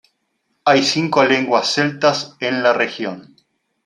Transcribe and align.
Hay 0.65 0.83
cinco 0.83 1.23
lenguas 1.23 1.73
celtas 1.75 2.35
en 2.39 2.63
la 2.63 2.73
región. 2.73 3.35